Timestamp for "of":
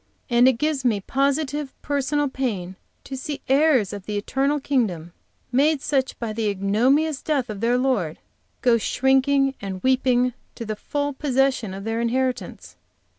3.93-4.07, 7.51-7.61, 11.75-11.83